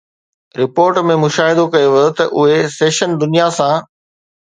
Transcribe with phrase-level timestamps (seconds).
[0.61, 3.75] report ۾ مشاهدو ڪيو ويو ته اهي سيشن دنيا سان